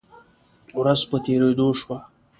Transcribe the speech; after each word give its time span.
ورځ 0.79 1.01
په 1.09 1.17
تیریدو 1.25 1.67
شوه 1.79 1.99